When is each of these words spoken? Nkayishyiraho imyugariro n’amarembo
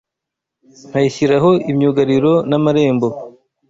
Nkayishyiraho 0.89 1.51
imyugariro 1.71 2.31
n’amarembo 2.49 3.07